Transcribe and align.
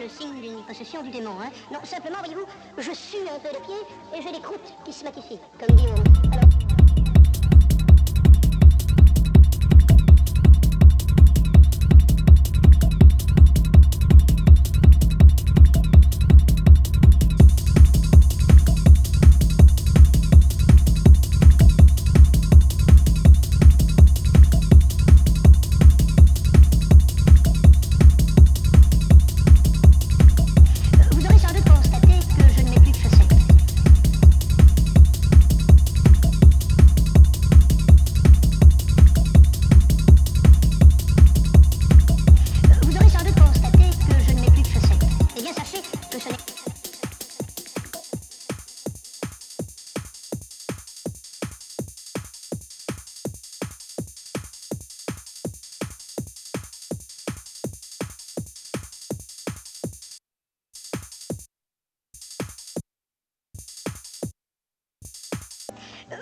le 0.00 0.08
signe 0.08 0.40
d'une 0.40 0.62
possession 0.64 1.02
du 1.02 1.10
démon. 1.10 1.34
Hein. 1.42 1.50
Non, 1.72 1.78
simplement, 1.84 2.18
voyez-vous, 2.18 2.46
je 2.78 2.92
sue 2.92 3.28
un 3.28 3.38
peu 3.38 3.48
de 3.48 3.62
pied 3.64 3.74
et 4.16 4.22
j'ai 4.22 4.32
des 4.32 4.40
croûtes 4.40 4.74
qui 4.84 4.92
se 4.92 5.04
matifient, 5.04 5.40
comme 5.58 5.76
dit 5.76 5.84
on. 5.88 6.49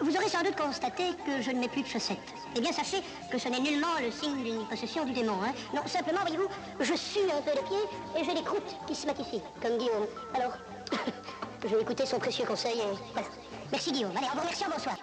Vous 0.00 0.14
aurez 0.16 0.28
sans 0.28 0.42
doute 0.42 0.56
constaté 0.56 1.02
que 1.26 1.42
je 1.42 1.50
ne 1.50 1.58
mets 1.58 1.68
plus 1.68 1.82
de 1.82 1.88
chaussettes. 1.88 2.18
Eh 2.56 2.60
bien, 2.60 2.72
sachez 2.72 2.98
que 3.30 3.38
ce 3.38 3.48
n'est 3.48 3.60
nullement 3.60 3.98
le 4.00 4.10
signe 4.10 4.42
d'une 4.42 4.66
possession 4.66 5.04
du 5.04 5.12
démon. 5.12 5.34
Hein. 5.42 5.52
Non, 5.74 5.82
simplement, 5.86 6.20
voyez-vous, 6.20 6.48
je 6.80 6.94
sue 6.94 7.30
un 7.36 7.42
peu 7.42 7.50
le 7.50 7.62
pied 7.66 8.20
et 8.20 8.24
j'ai 8.24 8.34
des 8.34 8.42
croûtes 8.42 8.76
qui 8.86 8.94
se 8.94 9.06
matifient, 9.06 9.42
comme 9.60 9.76
Guillaume. 9.76 10.06
Alors, 10.34 10.52
je 11.64 11.74
vais 11.74 11.82
écouter 11.82 12.06
son 12.06 12.18
précieux 12.18 12.44
conseil 12.44 12.78
et 12.78 13.12
voilà. 13.12 13.28
Merci 13.72 13.92
Guillaume. 13.92 14.16
Allez, 14.16 14.26
en 14.26 14.34
vous 14.34 14.40
remerciant, 14.40 14.68
bonsoir. 14.72 14.96